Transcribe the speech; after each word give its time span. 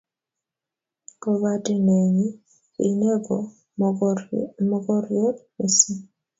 Kopate 1.21 1.73
nenyi, 1.85 2.27
ine 2.87 3.11
ko 3.25 3.35
mokoriot 4.69 5.37
mising 5.57 6.01